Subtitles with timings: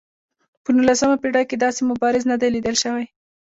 [0.63, 3.05] په نولسمه پېړۍ کې داسې مبارز نه دی لیدل شوی.